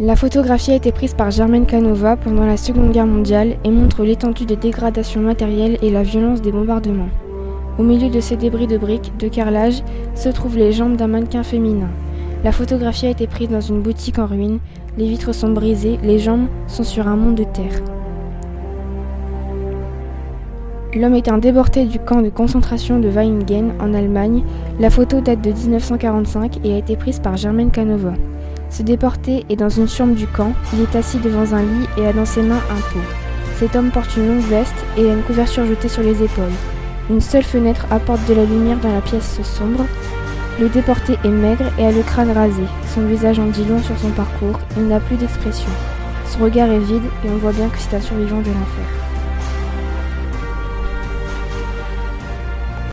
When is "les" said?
10.56-10.72, 14.96-15.08, 16.04-16.20, 36.02-36.22